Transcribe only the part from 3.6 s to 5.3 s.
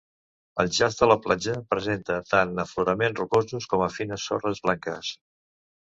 com a fines sorres blanques.